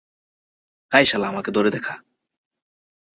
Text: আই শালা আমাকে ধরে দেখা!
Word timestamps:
আই 0.91 1.03
শালা 1.05 1.27
আমাকে 1.27 1.49
ধরে 1.51 1.69
দেখা! 1.71 1.93